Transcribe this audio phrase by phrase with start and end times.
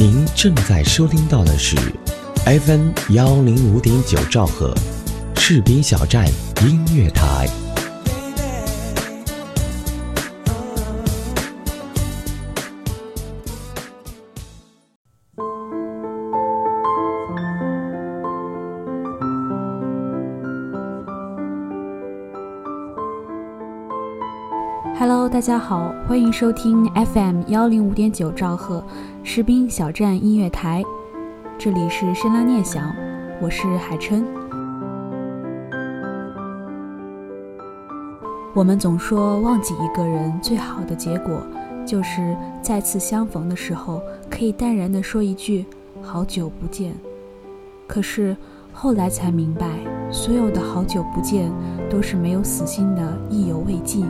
[0.00, 1.74] 您正在收听到的是
[2.44, 4.72] FM 幺零五点九兆赫，
[5.34, 6.24] 赤兵小站
[6.62, 7.48] 音乐台。
[25.00, 28.82] Hello，大家好，欢迎收听 FM 幺零五点九兆赫
[29.22, 30.82] 士兵小站音乐台，
[31.56, 32.92] 这里是深拉念想，
[33.40, 34.26] 我是海琛。
[38.52, 41.46] 我们总说忘记一个人最好的结果，
[41.86, 45.64] 就是再次相逢的时候可以淡然的说一句
[46.02, 46.92] “好久不见”。
[47.86, 48.36] 可是
[48.72, 49.68] 后来才明白，
[50.10, 51.52] 所有的好久不见
[51.88, 54.04] 都是没有死心的意犹未尽。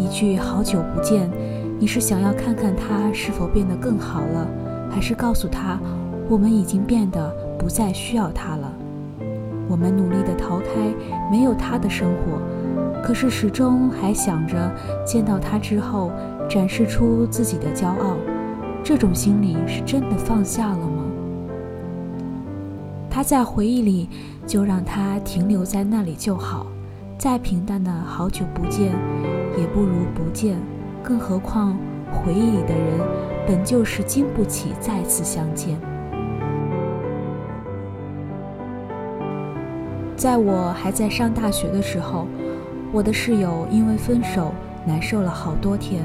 [0.00, 1.30] 一句好久不见，
[1.78, 4.46] 你是想要看看他是否变得更好了，
[4.90, 5.78] 还是告诉他
[6.26, 8.72] 我们已经变得不再需要他了？
[9.68, 10.66] 我们努力地逃开
[11.30, 12.40] 没有他的生活，
[13.04, 14.72] 可是始终还想着
[15.04, 16.10] 见到他之后
[16.48, 18.16] 展示出自己的骄傲。
[18.82, 21.04] 这种心理是真的放下了吗？
[23.10, 24.08] 他在回忆里，
[24.46, 26.66] 就让他停留在那里就好。
[27.18, 28.92] 再平淡的好久不见。
[29.56, 30.56] 也不如不见，
[31.02, 31.76] 更何况
[32.12, 33.00] 回忆里的人
[33.46, 35.78] 本就是经不起再次相见。
[40.16, 42.26] 在我还在上大学的时候，
[42.92, 44.52] 我的室友因为分手
[44.84, 46.02] 难受了好多天。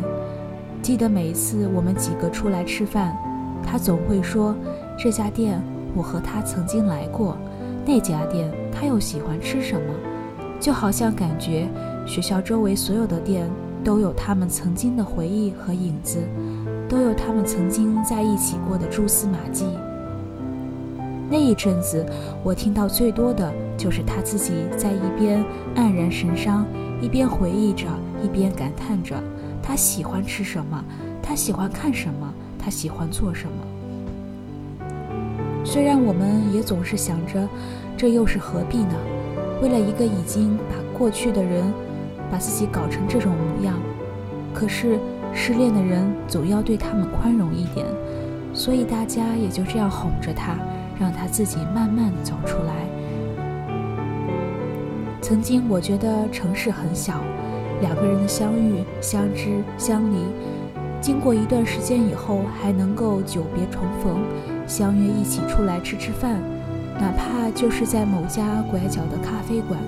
[0.82, 3.18] 记得每一次我们几个出来吃饭，
[3.66, 4.56] 他总会说
[4.98, 5.62] ：“这家店
[5.94, 7.38] 我和他曾经来过，
[7.86, 9.94] 那家店他又喜欢吃什么？”
[10.62, 11.68] 就好像感觉。
[12.06, 13.50] 学校周围所有的店
[13.84, 16.20] 都有他们曾经的回忆和影子，
[16.88, 19.66] 都有他们曾经在一起过的蛛丝马迹。
[21.30, 22.06] 那一阵子，
[22.44, 25.44] 我听到最多的就是他自己在一边
[25.76, 26.64] 黯然神伤，
[27.02, 27.88] 一边回忆着，
[28.24, 29.16] 一边感叹着
[29.64, 30.86] 他喜欢吃什么，
[31.24, 34.86] 他喜欢看什么，他喜欢做什么。
[35.64, 37.50] 虽然我们也总是想着，
[37.98, 38.94] 这又是何必呢？
[39.62, 41.64] 为了一个已经把过去的人。
[42.32, 43.76] 把自己搞成这种模样，
[44.54, 45.00] 可是
[45.34, 47.86] 失恋的人总要对他们宽容一点，
[48.54, 50.56] 所以大家也就这样哄着他，
[51.00, 52.74] 让他自己慢慢走出来。
[55.22, 57.20] 曾经我觉得城市很小，
[57.82, 60.18] 两个人的相遇、相知、相离，
[61.02, 64.20] 经过一段时间以后，还能够久别重逢，
[64.68, 66.40] 相约一起出来吃吃饭，
[67.00, 69.80] 哪怕就是在某家拐角的咖啡馆。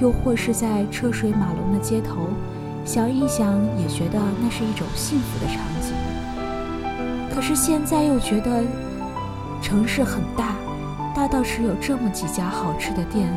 [0.00, 2.28] 又或是在车水马龙的街头，
[2.84, 5.92] 想一想也觉得那是一种幸福的场景。
[7.34, 8.64] 可是现在又觉得
[9.62, 10.54] 城市很大，
[11.14, 13.28] 大到只有这么几家好吃的店，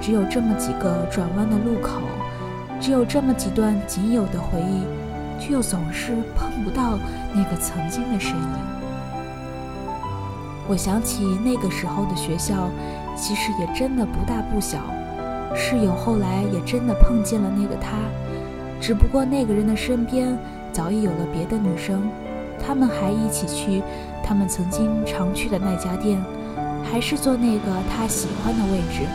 [0.00, 2.00] 只有这么几个转弯的路口，
[2.80, 4.84] 只有这么几段仅有的回忆，
[5.38, 6.98] 却又总是碰不到
[7.34, 8.58] 那个曾经的身影。
[10.68, 12.70] 我想起那个时候的学校，
[13.14, 14.78] 其实也真的不大不小。
[15.56, 17.96] 室友后来也真的碰见了那个他，
[18.80, 20.38] 只不过那个人的身边
[20.70, 22.08] 早已有了别的女生，
[22.62, 23.82] 他们还一起去
[24.22, 26.22] 他们曾经常去的那家店，
[26.84, 29.06] 还是坐那个他喜欢的位置，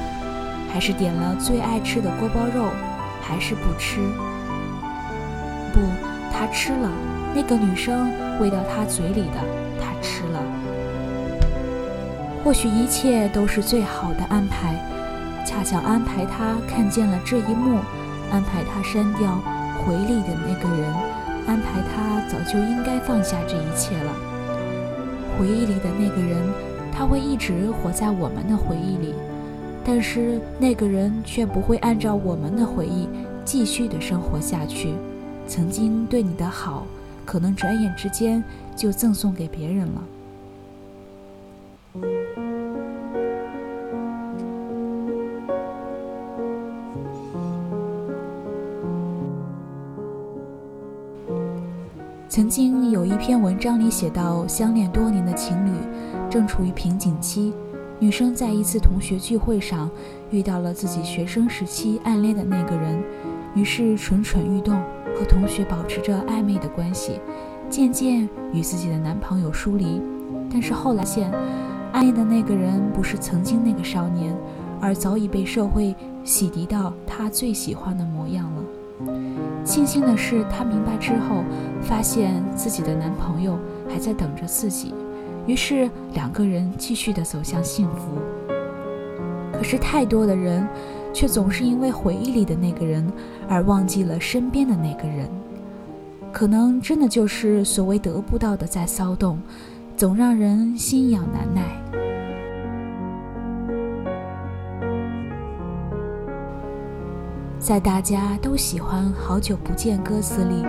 [0.73, 2.65] 还是点了最爱吃的锅包肉，
[3.21, 4.01] 还是不吃？
[5.71, 5.79] 不，
[6.33, 6.89] 他吃了。
[7.33, 9.37] 那个女生喂到他嘴里的，
[9.79, 10.43] 他吃了。
[12.43, 14.75] 或许一切都是最好的安排。
[15.45, 17.79] 恰巧安排他看见了这一幕，
[18.31, 19.39] 安排他删掉
[19.83, 20.93] 回忆的那个人，
[21.47, 24.13] 安排他早就应该放下这一切了。
[25.37, 26.37] 回忆里的那个人，
[26.93, 29.13] 他会一直活在我们的回忆里，
[29.83, 33.09] 但是那个人却不会按照我们的回忆
[33.43, 34.93] 继续的生活下去。
[35.47, 36.85] 曾经对你的好，
[37.25, 38.43] 可能转眼之间
[38.75, 40.01] 就赠送给别人了。
[52.31, 55.77] 曾经有一篇文章里写到，相恋多年的情侣
[56.29, 57.53] 正处于瓶颈期。
[57.99, 59.91] 女生在一次同学聚会上
[60.29, 63.03] 遇到了自己学生时期暗恋的那个人，
[63.53, 64.81] 于是蠢蠢欲动，
[65.13, 67.19] 和同学保持着暧昧的关系，
[67.69, 70.01] 渐渐与自己的男朋友疏离。
[70.49, 71.29] 但是后来发现，
[71.91, 74.33] 暗恋的那个人不是曾经那个少年，
[74.79, 75.93] 而早已被社会
[76.23, 78.63] 洗涤到他最喜欢的模样了。
[79.63, 81.43] 庆幸的是，她明白之后，
[81.81, 83.57] 发现自己的男朋友
[83.87, 84.93] 还在等着自己，
[85.45, 88.17] 于是两个人继续的走向幸福。
[89.53, 90.67] 可是太多的人，
[91.13, 93.05] 却总是因为回忆里的那个人
[93.47, 95.29] 而忘记了身边的那个人。
[96.31, 99.39] 可能真的就是所谓得不到的在骚动，
[99.95, 102.10] 总让人心痒难耐。
[107.71, 110.65] 在大家都喜欢《好久不见》歌词里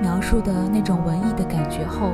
[0.00, 2.12] 描述的那种文艺的感觉后，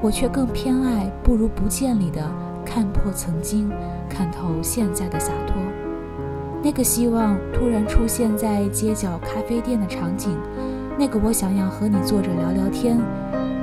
[0.00, 2.22] 我却更偏爱《不如不见》里的
[2.64, 3.68] 看破曾经，
[4.08, 5.56] 看透现在的洒脱。
[6.62, 10.38] 那个希望突然出现在街角咖啡店的场景。
[10.96, 13.00] 那个我想要和你坐着聊聊天，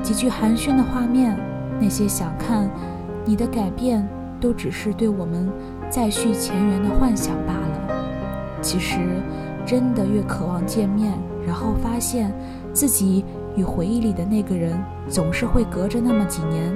[0.02, 1.34] 几句寒暄的画面，
[1.80, 2.70] 那些想看
[3.24, 4.06] 你的改变，
[4.42, 5.50] 都只是对我们
[5.90, 8.04] 再续前缘的幻想罢了。
[8.62, 9.00] 其实，
[9.66, 11.14] 真的越渴望见面，
[11.46, 12.34] 然后发现
[12.74, 13.24] 自己
[13.56, 16.76] 与回忆里的那个人总是会隔着那么几年，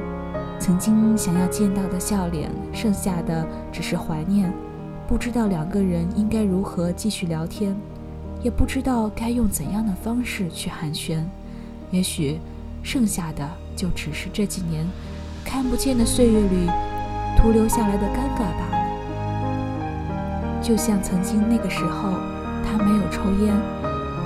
[0.60, 4.52] 曾经想要见到的笑脸，剩下的只是怀念，
[5.08, 7.76] 不知道两个人应该如何继续聊天。
[8.44, 11.24] 也不知道该用怎样的方式去寒暄，
[11.90, 12.40] 也许
[12.84, 14.88] 剩下的就只是这几年
[15.44, 16.70] 看不见的岁月里
[17.36, 18.78] 徒留下来的尴尬罢了。
[20.62, 22.12] 就像曾经那个时候，
[22.78, 23.56] 没有抽烟；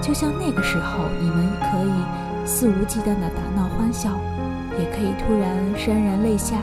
[0.02, 4.12] 就像那个时候，你们可以肆无忌惮的打闹欢笑，
[4.80, 6.58] 也可以突然潸然泪下。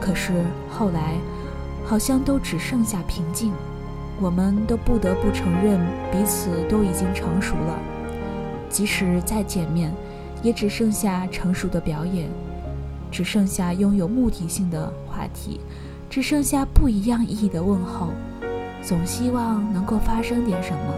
[0.00, 0.32] 可是
[0.70, 1.14] 后来，
[1.84, 3.52] 好像都只剩下平静。
[4.20, 5.80] 我们都不得不承认，
[6.12, 7.78] 彼此都已经成熟了。
[8.68, 9.92] 即使再见面，
[10.42, 12.28] 也只剩下成熟的表演，
[13.10, 15.60] 只剩下拥有目的性的话题，
[16.08, 18.08] 只剩下不一样意义的问候。
[18.82, 20.94] 总希望能够发生点什么，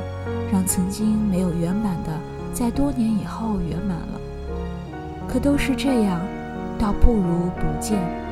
[0.50, 2.18] 让曾经没有圆满的，
[2.52, 4.20] 在多年以后圆满了。
[5.28, 6.20] 可都是这样，
[6.78, 8.23] 倒不如不见。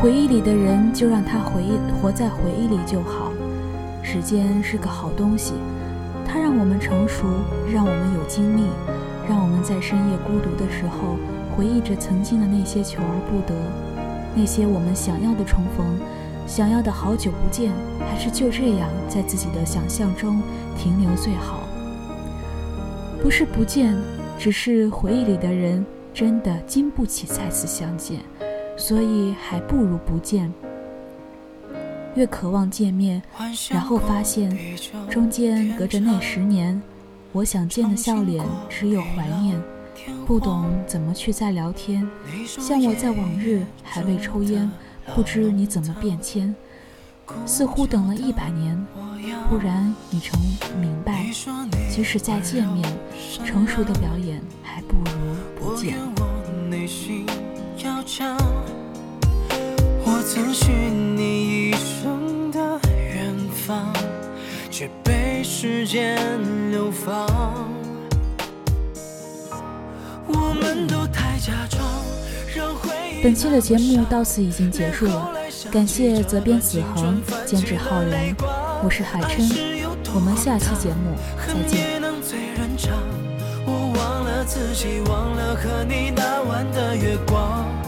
[0.00, 3.30] 回忆里的人，就让他回忆活在回忆里就好。
[4.02, 5.52] 时间是个好东西，
[6.26, 7.26] 它让我们成熟，
[7.70, 8.62] 让我们有经历，
[9.28, 11.18] 让我们在深夜孤独的时候，
[11.54, 13.54] 回忆着曾经的那些求而不得，
[14.34, 15.86] 那些我们想要的重逢，
[16.46, 17.70] 想要的好久不见，
[18.08, 20.40] 还是就这样在自己的想象中
[20.78, 21.60] 停留最好。
[23.22, 23.94] 不是不见，
[24.38, 28.20] 只是回忆里的人真的经不起再次相见。
[28.80, 30.50] 所以还不如不见。
[32.14, 33.22] 越渴望见面，
[33.68, 34.50] 然后发现
[35.08, 36.80] 中间隔着那十年，
[37.30, 39.62] 我想见的笑脸只有怀念，
[40.26, 42.08] 不懂怎么去再聊天。
[42.46, 44.68] 像我在往日还未抽烟，
[45.14, 46.52] 不知你怎么变迁。
[47.46, 48.76] 似乎等了一百年，
[49.48, 50.40] 忽然已成
[50.80, 51.26] 明白，
[51.88, 52.92] 即使再见面，
[53.44, 55.94] 成熟的表演还不如不见。
[60.04, 62.58] 我曾许你一生的
[63.14, 63.92] 远方，
[64.68, 66.18] 却被时间
[66.72, 67.24] 流放。
[70.26, 71.80] 我们都太假装，
[73.22, 75.30] 本期的节目到此已经结束了，
[75.70, 78.34] 感谢责编子恒，监制浩然，
[78.82, 79.48] 我是海琛，
[80.12, 81.14] 我们下期节目
[81.46, 82.00] 再见。
[83.64, 87.79] 我忘了自己，忘了和你那晚的月光。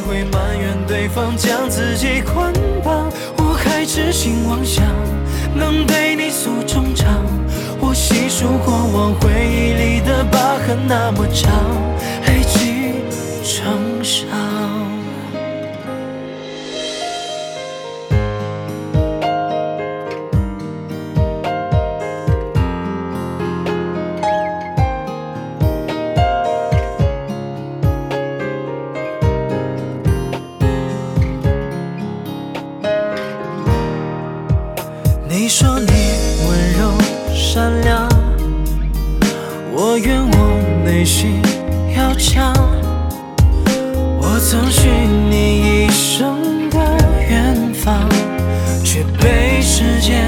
[0.00, 2.52] 会埋怨对方将自己捆
[2.82, 3.10] 绑？
[3.38, 4.84] 我还痴心妄想
[5.54, 7.24] 能对你诉衷肠。
[7.80, 11.50] 我细数过往回忆里的疤痕那么长，
[35.30, 35.92] 你说你
[36.48, 36.90] 温柔
[37.34, 38.08] 善良，
[39.70, 41.42] 我愿我内心
[41.94, 42.54] 要强。
[44.18, 46.78] 我曾许你一生的
[47.28, 48.08] 远方，
[48.82, 50.24] 却被时间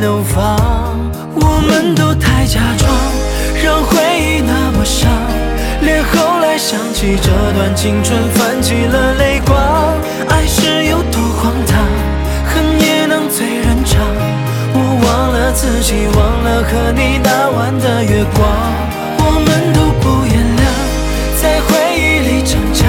[0.00, 0.58] 流放。
[1.36, 2.90] 我们都太假装，
[3.62, 5.08] 让回忆那么伤，
[5.82, 9.56] 连后来想起这段青春，泛起了泪光。
[10.28, 10.81] 爱是。
[15.54, 18.48] 自己忘了和你那晚的月光
[19.18, 20.64] 我们都不原谅
[21.40, 22.88] 在回忆里逞强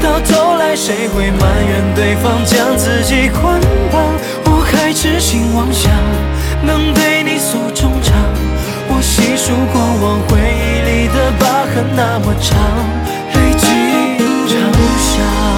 [0.00, 4.00] 到头来谁会埋怨对方将自己捆绑
[4.46, 5.90] 我还痴心妄想
[6.62, 8.14] 能对你诉衷肠
[8.88, 12.56] 我细数过往回忆里的疤痕那么长
[13.34, 13.66] 累积
[14.48, 15.49] 成伤。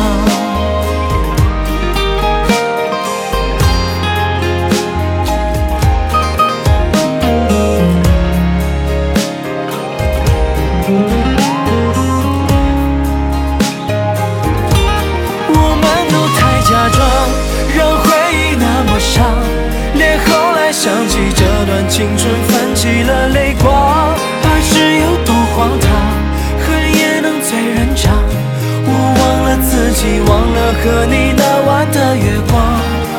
[30.82, 32.60] 和你那晚的月光。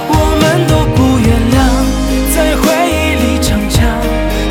[0.10, 1.58] 我们都不原谅，
[2.36, 3.88] 在回忆里逞强，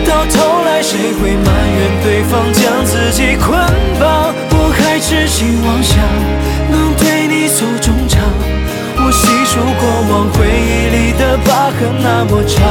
[0.08, 3.52] 到头来谁会埋怨对方将自己捆
[4.00, 4.32] 绑？
[4.54, 5.98] 我还痴心妄想
[6.70, 8.20] 能对你诉衷肠，
[8.96, 12.64] 我细数过往回忆里的疤痕那么长，